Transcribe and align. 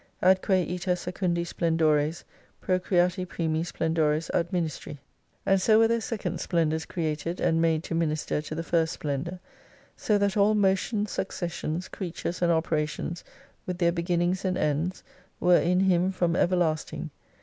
Atque 0.23 0.67
ita 0.67 0.95
Secundi 0.95 1.43
Sphndores 1.43 2.23
procreati 2.59 3.23
primi 3.23 3.61
spkndoris 3.61 4.31
Administri, 4.33 4.97
And 5.45 5.61
so 5.61 5.77
were 5.77 5.87
there 5.87 6.01
second 6.01 6.39
splendours 6.39 6.85
created, 6.87 7.39
and 7.39 7.61
made 7.61 7.83
to 7.83 7.93
minister 7.93 8.41
to 8.41 8.55
the 8.55 8.63
first 8.63 8.93
splendour, 8.93 9.39
so 9.95 10.17
that 10.17 10.35
all 10.35 10.55
motions, 10.55 11.11
successions, 11.11 11.87
creatures, 11.87 12.41
and 12.41 12.51
operations 12.51 13.23
with 13.67 13.77
their 13.77 13.91
beginnings 13.91 14.43
and 14.43 14.57
ends 14.57 15.03
were 15.39 15.59
in 15.59 15.81
Him 15.81 16.11
from 16.11 16.35
Everlasting. 16.35 17.11